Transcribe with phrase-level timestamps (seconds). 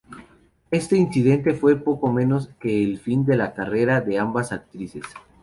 [0.71, 5.05] Este incidente fue poco menos que el fin de la carrera de ambas actrices.